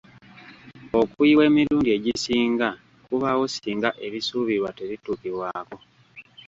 Okuyiwa 0.99 1.43
emirundi 1.49 1.89
egisinga 1.97 2.67
kubaawo 3.05 3.43
singa 3.55 3.89
ebisuubirwa 4.05 4.69
tebituukibwako. 4.77 5.77